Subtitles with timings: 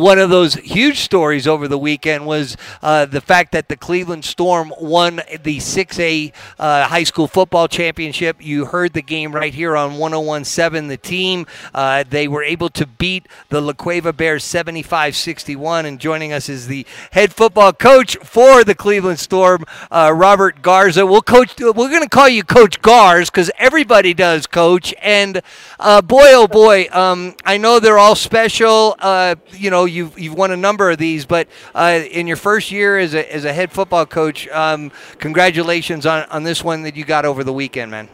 [0.00, 4.24] One of those huge stories over the weekend was uh, the fact that the Cleveland
[4.24, 8.36] Storm won the 6A uh, high school football championship.
[8.38, 10.86] You heard the game right here on 1017.
[10.86, 15.84] The team, uh, they were able to beat the La Cueva Bears 75 61.
[15.84, 21.06] And joining us is the head football coach for the Cleveland Storm, uh, Robert Garza.
[21.06, 24.94] We'll coach, we're going to call you Coach Garz because everybody does, coach.
[25.02, 25.42] And
[25.80, 28.94] uh, boy, oh boy, um, I know they're all special.
[29.00, 32.70] Uh, you know, you've you've won a number of these, but uh, in your first
[32.70, 36.96] year as a as a head football coach, um, congratulations on on this one that
[36.96, 38.08] you got over the weekend, man.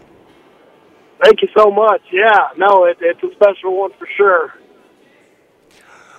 [1.23, 2.03] Thank you so much.
[2.13, 4.55] Yeah, no, it, it's a special one for sure.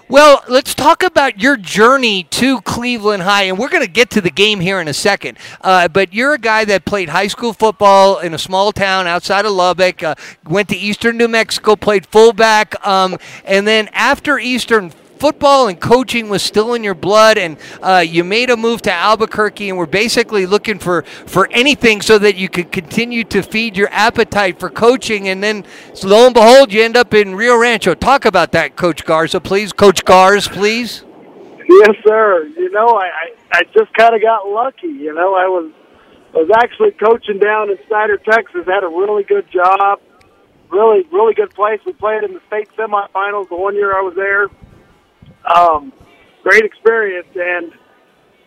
[0.07, 4.21] Well, let's talk about your journey to Cleveland High, and we're going to get to
[4.21, 5.39] the game here in a second.
[5.61, 9.45] Uh, but you're a guy that played high school football in a small town outside
[9.45, 10.13] of Lubbock, uh,
[10.43, 14.91] went to Eastern New Mexico, played fullback, um, and then after Eastern
[15.25, 18.91] football and coaching was still in your blood, and uh, you made a move to
[18.91, 23.75] Albuquerque, and were basically looking for for anything so that you could continue to feed
[23.75, 25.27] your appetite for coaching.
[25.27, 27.95] And then, so lo and behold, you end up in Rio Rancho.
[27.95, 29.73] Talk about that, Coach Garza, please.
[29.73, 31.03] Coach Gars, please.
[31.67, 32.45] Yes, sir.
[32.55, 34.89] You know, I I, I just kind of got lucky.
[34.89, 35.71] You know, I was
[36.35, 38.67] was actually coaching down in Snyder, Texas.
[38.67, 40.01] Had a really good job
[40.69, 41.79] really, really good place.
[41.85, 44.49] We played in the state semifinals the one year I was there.
[45.45, 45.93] Um,
[46.43, 47.71] great experience, and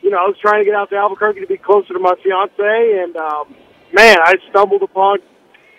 [0.02, 2.14] you know, I was trying to get out to Albuquerque to be closer to my
[2.22, 3.54] fiance, and um,
[3.92, 5.18] man, I stumbled upon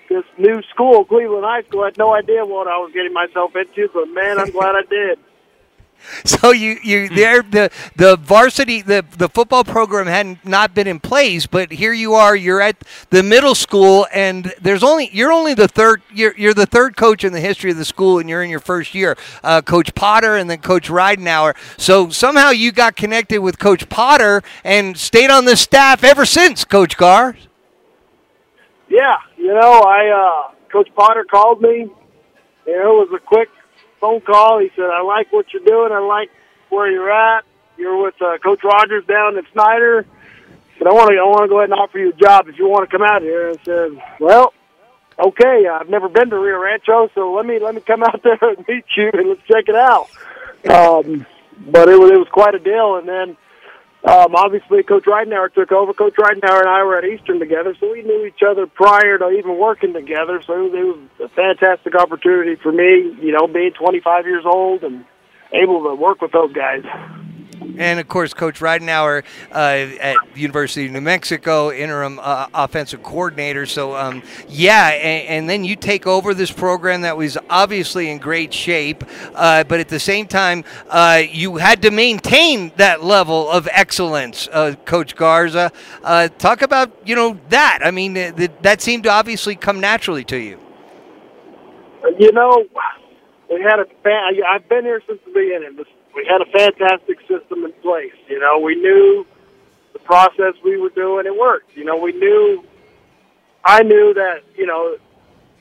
[0.09, 1.81] this new school, Cleveland High School.
[1.81, 4.83] I had no idea what I was getting myself into, but man, I'm glad I
[4.89, 5.19] did.
[6.25, 10.87] So you you there the the varsity the the football program had not not been
[10.87, 12.35] in place, but here you are.
[12.35, 16.65] You're at the middle school, and there's only you're only the third you're you're the
[16.65, 19.17] third coach in the history of the school, and you're in your first year.
[19.43, 21.55] Uh, coach Potter and then Coach Ridenour.
[21.77, 26.65] So somehow you got connected with Coach Potter and stayed on the staff ever since,
[26.65, 27.35] Coach Gar.
[28.89, 31.87] Yeah, you know, I uh, Coach Potter called me.
[32.67, 33.49] You know, it was a quick
[33.99, 34.59] phone call.
[34.59, 35.91] He said, "I like what you're doing.
[35.91, 36.29] I like
[36.69, 37.43] where you're at.
[37.77, 40.05] You're with uh, Coach Rogers down at Snyder."
[40.77, 42.57] But I want to I want to go ahead and offer you a job if
[42.57, 43.51] you want to come out here.
[43.51, 44.53] I said, "Well,
[45.19, 45.67] okay.
[45.67, 48.65] I've never been to Rio Rancho, so let me let me come out there and
[48.67, 50.07] meet you and let's check it out."
[50.69, 51.25] Um,
[51.59, 53.37] but it was it was quite a deal, and then.
[54.03, 55.93] Um, obviously, Coach Ridenour took over.
[55.93, 59.29] Coach Ridenour and I were at Eastern together, so we knew each other prior to
[59.29, 60.41] even working together.
[60.47, 64.45] So it was, it was a fantastic opportunity for me, you know, being 25 years
[64.45, 65.03] old and
[65.51, 66.83] able to work with those guys.
[67.79, 73.65] And of course, Coach Ridenour uh, at University of New Mexico, interim uh, offensive coordinator.
[73.65, 78.17] So, um, yeah, and, and, then you take over this program that was obviously in
[78.17, 83.49] great shape, uh, but at the same time, uh, you had to maintain that level
[83.49, 85.71] of excellence, uh, Coach Garza.
[86.03, 87.79] Uh, talk about you know that.
[87.81, 88.13] I mean,
[88.61, 90.59] that seemed to obviously come naturally to you.
[92.17, 92.65] You know,
[93.49, 93.85] we had a.
[94.45, 95.77] I've been here since the beginning
[96.19, 98.13] we had a fantastic system in place.
[98.27, 99.25] You know, we knew
[99.93, 101.25] the process we were doing.
[101.25, 101.75] It worked.
[101.77, 102.63] You know, we knew.
[103.63, 104.97] I knew that you know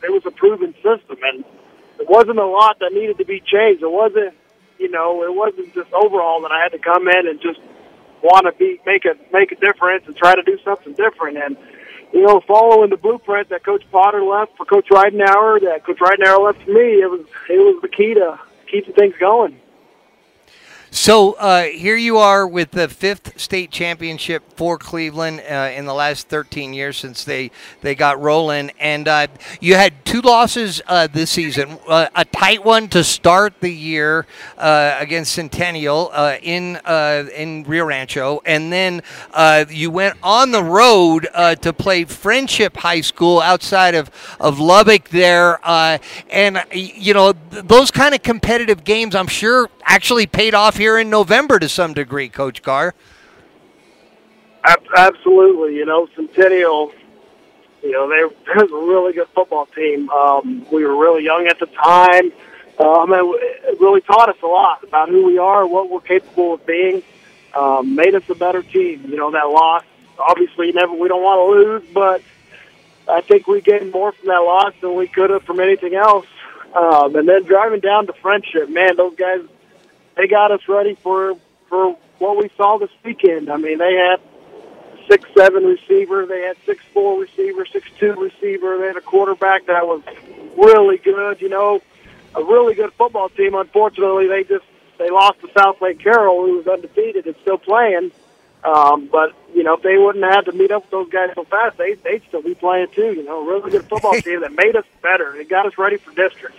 [0.03, 1.45] it was a proven system, and
[2.01, 3.83] it wasn't a lot that needed to be changed.
[3.83, 4.35] It wasn't,
[4.79, 7.61] you know, it wasn't just overall that I had to come in and just
[8.23, 11.39] want to be make a make a difference and try to do something different.
[11.39, 11.57] And
[12.13, 16.45] you know, following the blueprint that Coach Potter left for Coach Ridenour, that Coach Ridenour
[16.45, 19.61] left for me, it was it was the key to keeping things going.
[21.01, 25.95] So uh, here you are with the fifth state championship for Cleveland uh, in the
[25.95, 28.73] last 13 years since they, they got rolling.
[28.81, 29.29] And uh,
[29.61, 34.27] you had two losses uh, this season uh, a tight one to start the year
[34.59, 36.11] uh, against Centennial
[36.43, 38.43] in, in Rio Rancho.
[38.45, 39.03] And then
[39.71, 41.29] you went on the road
[41.61, 44.11] to play Friendship High School outside of,
[44.41, 45.61] of Lubbock there.
[45.65, 51.11] and, you know, those kind of competitive games, I'm sure, actually paid off here in
[51.11, 52.95] November to some degree, Coach Carr.
[54.97, 55.77] Absolutely.
[55.77, 56.93] You know, Centennial,
[57.83, 60.11] you know, they, they was a really good football team.
[60.11, 62.33] Um, we were really young at the time.
[62.79, 63.35] Mean,
[63.65, 67.03] it really taught us a lot about who we are, what we're capable of being.
[67.55, 69.07] Um, made us a better team.
[69.09, 69.85] You know, that loss,
[70.19, 72.23] obviously, never we don't want to lose, but
[73.09, 76.27] I think we gained more from that loss than we could have from anything else.
[76.75, 79.41] Um, and then driving down to Friendship, man, those guys
[80.19, 81.35] they got us ready for
[81.69, 83.49] for what we saw this weekend.
[83.51, 84.21] I mean, they had
[85.09, 89.67] six seven receiver, they had six four receiver, six two receiver, they had a quarterback
[89.67, 90.03] that was
[90.57, 91.41] really good.
[91.41, 91.81] You know,
[92.35, 93.55] a really good football team.
[93.55, 94.65] Unfortunately, they just
[94.99, 98.11] they lost to Southlake Carroll, who was undefeated and still playing.
[98.65, 101.31] Um, but you know, if they wouldn't have had to meet up with those guys
[101.37, 103.13] so fast, they they'd still be playing too.
[103.15, 105.37] You know, a really good football team that made us better.
[105.37, 106.59] It got us ready for district.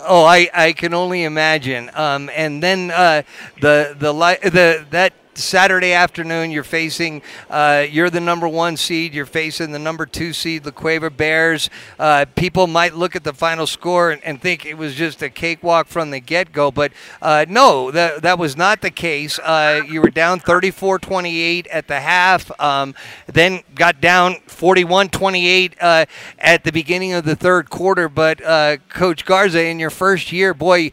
[0.00, 1.90] Oh, I, I can only imagine.
[1.94, 3.22] Um, and then uh,
[3.60, 9.14] the the light, the that Saturday afternoon, you're facing, uh, you're the number one seed.
[9.14, 11.70] You're facing the number two seed, the Cueva Bears.
[11.98, 15.30] Uh, people might look at the final score and, and, think it was just a
[15.30, 16.92] cakewalk from the get go, but
[17.22, 19.38] uh, no, that, that was not the case.
[19.38, 22.94] Uh, you were down 34 28 at the half, um,
[23.26, 26.04] then got down 41 28 uh,
[26.38, 28.08] at the beginning of the third quarter.
[28.08, 30.92] But uh, Coach Garza, in your first year, boy,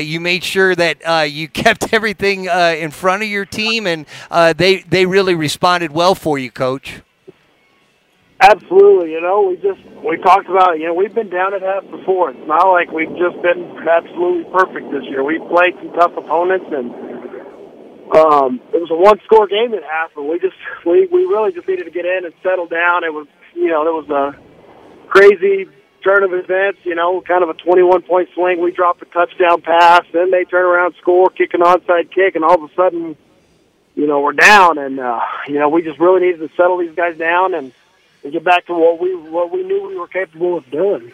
[0.00, 4.52] you made sure that you kept everything in front of your team team, and uh,
[4.52, 7.00] they they really responded well for you, Coach.
[8.40, 9.12] Absolutely.
[9.12, 12.30] You know, we just we talked about you know we've been down at half before.
[12.30, 15.24] It's not like we've just been absolutely perfect this year.
[15.24, 16.88] We've played some tough opponents, and
[18.16, 20.56] um, it was a one score game at half, and we just
[20.86, 23.04] we we really just needed to get in and settle down.
[23.04, 24.32] It was you know there was a
[25.08, 25.68] crazy
[26.00, 28.58] turn of events, you know, kind of a 21 point swing.
[28.58, 32.42] We dropped a touchdown pass, then they turn around, score, kick an onside kick, and
[32.42, 33.16] all of a sudden
[34.00, 36.94] you know, we're down, and uh, you know, we just really needed to settle these
[36.94, 37.70] guys down and,
[38.24, 41.12] and get back to what we what we knew we were capable of doing.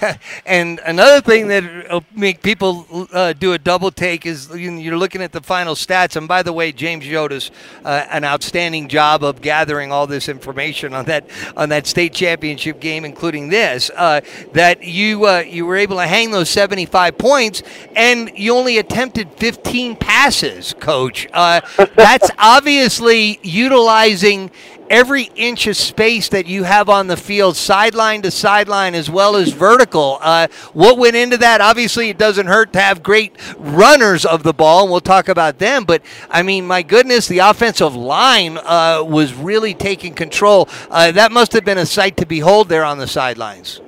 [0.46, 5.32] and another thing that make people uh, do a double take is you're looking at
[5.32, 6.16] the final stats.
[6.16, 7.50] And by the way, James Yotis,
[7.84, 11.24] uh, an outstanding job of gathering all this information on that
[11.56, 13.90] on that state championship game, including this.
[13.94, 14.20] Uh,
[14.52, 17.62] that you uh, you were able to hang those 75 points,
[17.94, 21.26] and you only attempted 15 passes, Coach.
[21.32, 21.60] Uh,
[21.94, 24.50] that's obviously utilizing
[24.90, 29.36] every inch of space that you have on the field, sideline to sideline, as well
[29.36, 30.18] as vertical.
[30.20, 31.60] Uh, what went into that?
[31.60, 35.58] Obviously, it doesn't hurt to have great runners of the ball, and we'll talk about
[35.58, 35.84] them.
[35.84, 40.68] But I mean, my goodness, the offensive line uh, was really taking control.
[40.90, 43.80] Uh, that must have been a sight to behold there on the sidelines.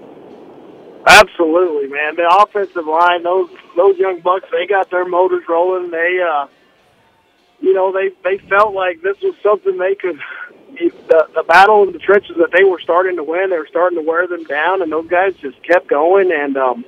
[1.04, 2.14] Absolutely, man.
[2.14, 5.90] The offensive line, those those young bucks, they got their motors rolling.
[5.90, 6.46] They, uh,
[7.60, 10.20] you know, they they felt like this was something they could
[10.78, 13.98] the, the battle in the trenches that they were starting to win, they were starting
[13.98, 16.32] to wear them down, and those guys just kept going.
[16.32, 16.84] And um,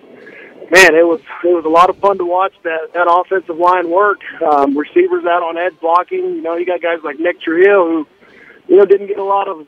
[0.71, 3.91] man, it was it was a lot of fun to watch that that offensive line
[3.91, 4.21] work.
[4.43, 6.37] Um, receivers out on edge blocking.
[6.37, 8.07] You know, you got guys like Nick Trujillo who,
[8.69, 9.67] you know, didn't get a lot of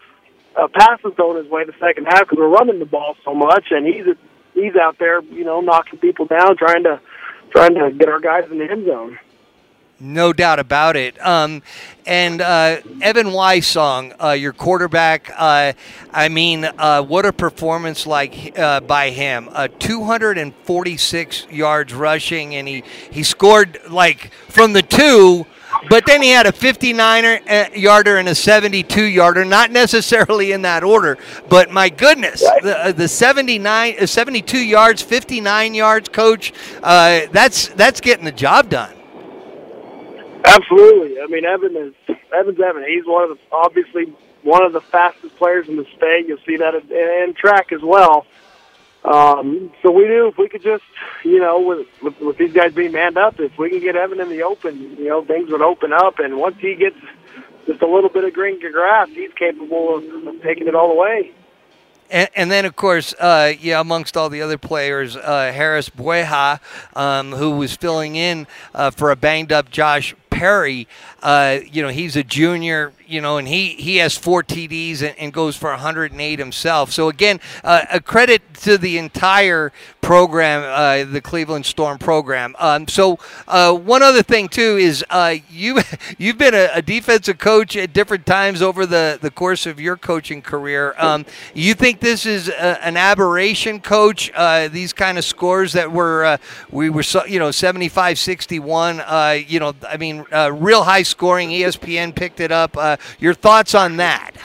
[0.56, 3.66] uh, passes thrown his way the second half because we're running the ball so much,
[3.70, 4.06] and he's
[4.54, 7.00] he's out there, you know, knocking people down, trying to
[7.50, 9.18] trying to get our guys in the end zone.
[9.98, 11.18] No doubt about it.
[11.24, 11.62] Um,
[12.04, 15.72] and uh, Evan Wysong, uh, your quarterback, uh,
[16.12, 19.48] I mean, uh, what a performance like uh, by him.
[19.50, 25.46] Uh, 246 yards rushing, and he, he scored like from the two,
[25.88, 30.84] but then he had a 59 yarder and a 72 yarder, not necessarily in that
[30.84, 31.16] order,
[31.48, 36.52] but my goodness, the, the 79, 72 yards, 59 yards, coach,
[36.82, 38.95] that's, that's getting the job done.
[40.46, 41.20] Absolutely.
[41.20, 42.84] I mean, Evan is Evan's Evan.
[42.86, 46.26] He's one of the obviously one of the fastest players in the state.
[46.28, 48.26] You'll see that in, in track as well.
[49.04, 50.84] Um, so we knew if we could just,
[51.24, 54.20] you know, with, with with these guys being manned up, if we can get Evan
[54.20, 56.18] in the open, you know, things would open up.
[56.18, 56.96] And once he gets
[57.66, 60.94] just a little bit of green grass, he's capable of, of taking it all the
[60.94, 61.32] way.
[62.08, 66.60] And, and, then, of course, uh, yeah, amongst all the other players, uh, Harris Bueja,
[66.94, 70.86] um, who was filling in uh, for a banged up Josh Perry,
[71.22, 75.18] uh, you know, he's a junior, you know, and he, he has four TDs and,
[75.18, 76.92] and goes for 108 himself.
[76.92, 79.72] So, again, uh, a credit to the entire
[80.06, 82.54] program, uh, the Cleveland Storm program.
[82.60, 85.80] Um, so, uh, one other thing, too, is uh, you,
[86.18, 89.96] you've been a, a, defensive coach at different times over the, the course of your
[89.96, 90.94] coaching career.
[90.96, 95.90] Um, you think this is a, an aberration, coach, uh, these kind of scores that
[95.90, 96.38] were,
[96.70, 99.02] we were, you know, 75 61,
[99.48, 101.48] you know, I mean, real high scoring.
[101.50, 102.76] ESPN picked it up.
[102.76, 104.35] Uh, your thoughts on that?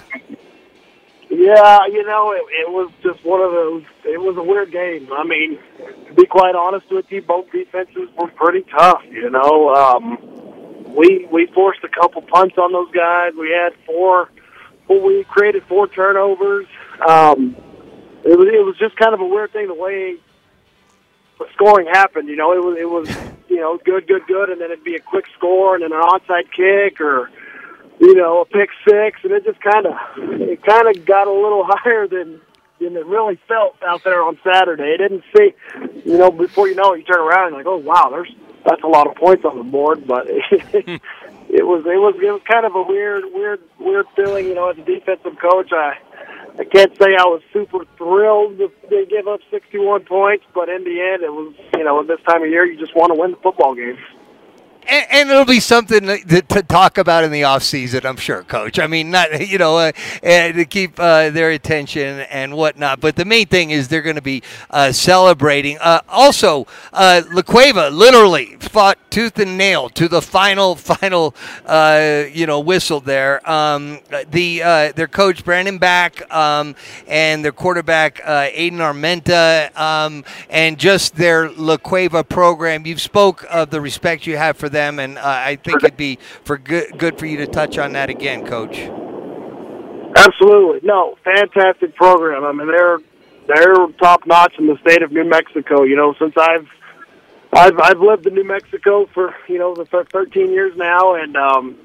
[1.42, 3.84] Yeah, you know, it, it was just one of those.
[4.06, 5.10] It was a weird game.
[5.12, 5.58] I mean,
[6.08, 9.02] to be quite honest with you, both defenses were pretty tough.
[9.10, 10.20] You know, um,
[10.96, 13.34] we we forced a couple punts on those guys.
[13.34, 14.30] We had four.
[14.88, 16.68] We created four turnovers.
[17.10, 17.56] Um,
[18.24, 20.18] it was it was just kind of a weird thing the way
[21.40, 22.30] the scoring happened.
[22.30, 23.10] You know, it was it was
[23.50, 26.02] you know good, good, good, and then it'd be a quick score and then an
[26.02, 27.32] onside kick or
[28.02, 31.32] you know a pick six, and it just kind of it kind of got a
[31.32, 32.42] little higher than
[32.80, 34.96] than it really felt out there on Saturday.
[34.96, 35.54] It didn't see,
[36.04, 38.34] you know, before you know it, you turn around and you're like, oh wow, there's
[38.66, 42.42] that's a lot of points on the board, but it, was it was it was
[42.52, 44.48] kind of a weird weird weird feeling.
[44.48, 45.94] You know, as a defensive coach, I
[46.58, 50.84] I can't say I was super thrilled that they give up 61 points, but in
[50.84, 53.20] the end, it was you know at this time of year you just want to
[53.20, 53.98] win the football game
[54.88, 58.44] and, and, it'll be something to, to, talk about in the off season, I'm sure,
[58.44, 58.80] Coach.
[58.80, 63.00] I mean, not you know uh, to keep uh, their attention and whatnot.
[63.00, 65.78] But the main thing is they're going to be uh, celebrating.
[65.80, 71.36] Uh, also, uh, La Cueva literally fought tooth and nail to the final final
[71.66, 73.48] uh, you know whistle there.
[73.50, 74.60] Um, the
[74.96, 76.76] their coach Brandon Back um,
[77.08, 82.86] and their quarterback Aiden Armenta um, and just their La Cueva program.
[82.86, 86.18] You've spoke of the respect you have for them, and uh, I think it'd be
[86.44, 88.78] for good good for you to touch on that again, Coach.
[90.16, 92.44] Absolutely, no, fantastic program.
[92.44, 93.00] I mean, they're
[93.48, 95.84] they're top notch in the state of New Mexico.
[95.84, 96.68] You know, since I've
[97.54, 101.78] I've I've lived in New Mexico for you know the 13 years now, and um,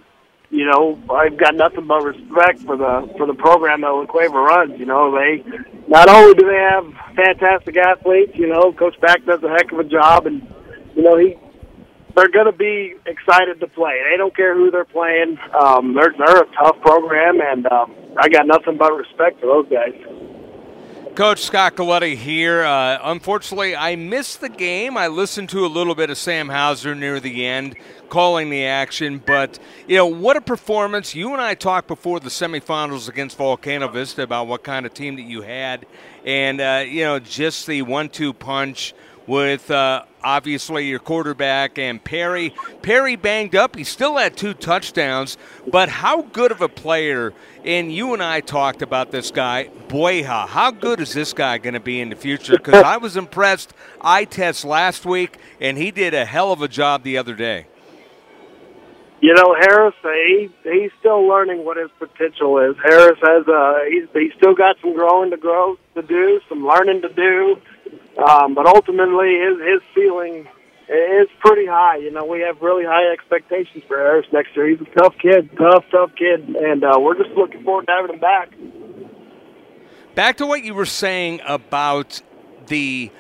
[0.51, 4.39] you know I've got nothing but respect for the for the program that La Cueva
[4.39, 4.79] runs.
[4.79, 5.45] You know, they
[5.89, 9.79] not only do they have fantastic athletes, you know, Coach Back does a heck of
[9.79, 10.47] a job, and
[10.95, 11.37] you know he
[12.17, 14.01] they're going to be excited to play.
[14.11, 15.39] They don't care who they're playing.
[15.55, 19.69] Um, they're they're a tough program, and um, I got nothing but respect for those
[19.69, 19.93] guys.
[21.15, 22.63] Coach Scott Galletti here.
[22.63, 24.99] Uh, unfortunately, I missed the game.
[24.99, 27.75] I listened to a little bit of Sam Hauser near the end,
[28.11, 29.23] calling the action.
[29.25, 31.15] But you know, what a performance!
[31.15, 35.17] You and I talked before the semifinals against Volcano Vista about what kind of team
[35.17, 35.87] that you had,
[36.25, 38.95] and uh, you know, just the one-two punch
[39.27, 42.55] with uh, obviously your quarterback and Perry.
[42.83, 43.77] Perry banged up.
[43.77, 45.37] He still had two touchdowns,
[45.71, 47.33] but how good of a player?
[47.65, 50.49] And you and I talked about this guy, Boyha.
[50.49, 52.57] How good is this guy going to be in the future?
[52.57, 53.75] Because I was impressed.
[54.01, 57.67] I test last week, and he did a hell of a job the other day.
[59.21, 62.77] You know, Harris, he he's still learning what his potential is.
[62.85, 67.01] Harris has uh he's he's still got some growing to grow to do, some learning
[67.03, 67.57] to do.
[68.17, 70.49] Um, but ultimately, his his ceiling
[70.89, 71.97] is pretty high.
[71.97, 74.69] You know, we have really high expectations for Harris next year.
[74.69, 78.15] He's a tough kid, tough, tough kid, and uh, we're just looking forward to having
[78.15, 78.53] him back.
[80.15, 82.23] Back to what you were saying about
[82.69, 83.11] the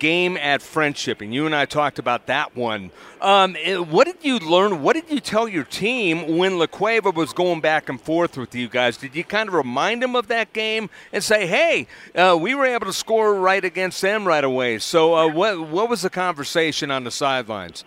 [0.00, 2.90] game at Friendship, and you and I talked about that one.
[3.20, 4.82] Um, eh, what did you learn?
[4.82, 8.54] What did you tell your team when La Cueva was going back and forth with
[8.54, 8.96] you guys?
[8.96, 12.66] Did you kind of remind them of that game and say, "Hey, uh, we were
[12.66, 14.78] able to score right against them right away"?
[14.78, 17.84] So, uh, what what was the conversation on the sidelines?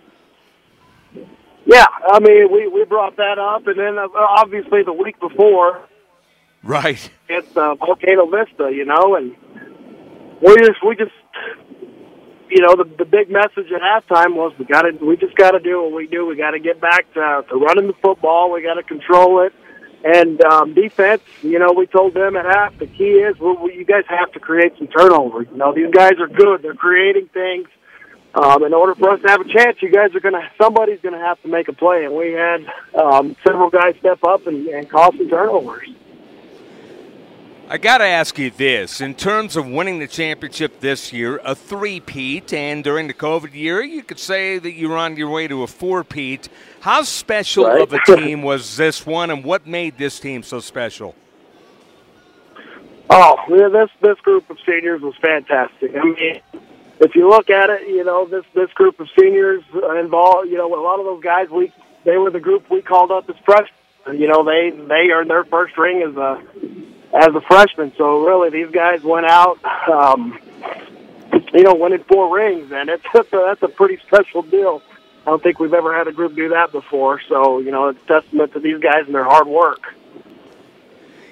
[1.65, 5.81] Yeah, I mean, we we brought that up, and then uh, obviously the week before,
[6.61, 7.09] right?
[7.27, 9.35] It's uh, Volcano Vista, you know, and
[10.41, 11.11] we just we just
[12.53, 15.51] you know, the the big message at halftime was we got to we just got
[15.51, 16.27] to do what we do.
[16.27, 18.51] We got to get back to, to running the football.
[18.51, 19.53] We got to control it.
[20.03, 23.73] And um, defense, you know, we told them at half the key is well, we,
[23.73, 25.47] you guys have to create some turnovers.
[25.51, 26.61] You know, these guys are good.
[26.61, 27.67] They're creating things.
[28.35, 30.99] Um, in order for us to have a chance, you guys are going to somebody's
[31.01, 32.65] going to have to make a play, and we had
[32.99, 35.87] um, several guys step up and, and cause some turnovers.
[37.69, 38.99] I got to ask you this.
[38.99, 43.81] In terms of winning the championship this year, a three-peat, and during the COVID year,
[43.81, 46.49] you could say that you're on your way to a four-peat.
[46.81, 47.81] How special right.
[47.81, 51.15] of a team was this one, and what made this team so special?
[53.09, 55.95] Oh, yeah, this this group of seniors was fantastic.
[55.95, 56.41] I mean,
[56.99, 59.63] if you look at it, you know this this group of seniors
[59.99, 60.49] involved.
[60.49, 61.71] You know, a lot of those guys we
[62.05, 64.19] they were the group we called up as freshmen.
[64.19, 66.41] You know, they they earned their first ring as a
[67.13, 67.93] as a freshman.
[67.97, 70.39] So really, these guys went out, um,
[71.53, 74.81] you know, winning four rings, and it's that's a pretty special deal.
[75.25, 77.21] I don't think we've ever had a group do that before.
[77.29, 79.95] So you know, it's testament to these guys and their hard work.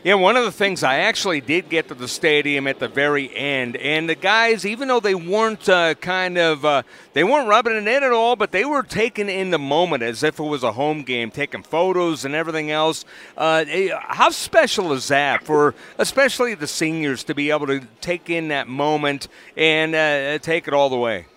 [0.04, 3.32] Yeah, one of the things I actually did get to the stadium at the very
[3.36, 6.82] end, and the guys, even though they weren't uh, kind of, uh,
[7.14, 10.24] they weren't rubbing it in at all, but they were taking in the moment as
[10.24, 13.06] if it was a home game, taking photos and everything else.
[13.38, 18.28] Uh, eh, how special is that for, especially the seniors, to be able to take
[18.28, 21.28] in that moment and uh, take it all the way?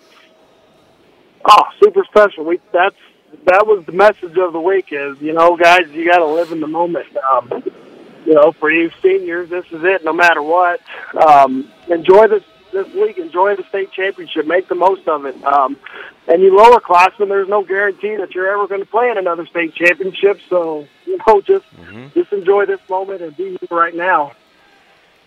[1.47, 2.47] Oh, super special.
[2.47, 2.97] We that's
[3.44, 4.87] that was the message of the week.
[4.90, 7.09] Is you know, guys, you got to live in the moment.
[7.30, 7.62] Um,
[8.25, 10.04] you know, for you seniors, this is it.
[10.04, 10.81] No matter what,
[11.16, 12.43] um, enjoy this
[12.75, 13.16] this week.
[13.16, 14.47] Enjoy the state championship.
[14.47, 15.43] Make the most of it.
[15.45, 15.78] Um,
[16.28, 19.47] and you lower classmen, there's no guarantee that you're ever going to play in another
[19.47, 20.40] state championship.
[20.50, 22.09] So you know, just mm-hmm.
[22.12, 24.33] just enjoy this moment and be here right now.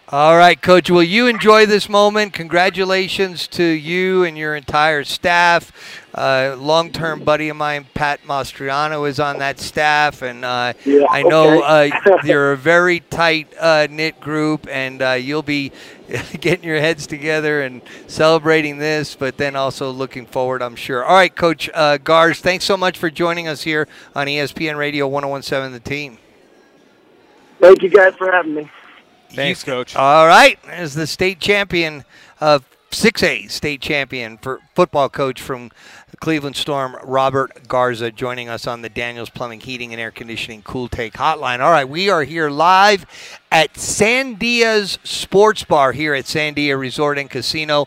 [0.10, 0.90] All right, Coach.
[0.90, 2.32] Will you enjoy this moment?
[2.32, 5.70] Congratulations to you and your entire staff.
[6.18, 11.22] Uh, long-term buddy of mine, Pat Mastriano, is on that staff, and uh, Yeah, I
[11.22, 11.92] know okay.
[11.92, 15.72] uh, you're a very tight uh, knit group, and uh, you'll be
[16.42, 21.06] getting your heads together and celebrating this, but then also looking forward, I'm sure.
[21.06, 25.08] All right, Coach uh, Gars, thanks so much for joining us here on ESPN Radio
[25.08, 26.18] 1017 The Team.
[27.60, 28.72] Thank you guys for having me.
[29.32, 29.96] Thanks, Coach.
[29.96, 32.06] All right, as the state champion
[32.40, 35.72] of 6A state champion for football coach from
[36.20, 40.88] Cleveland Storm, Robert Garza, joining us on the Daniels Plumbing, Heating, and Air Conditioning Cool
[40.88, 41.60] Take Hotline.
[41.60, 43.06] All right, we are here live
[43.52, 47.86] at Sandia's Sports Bar here at Sandia Resort and Casino.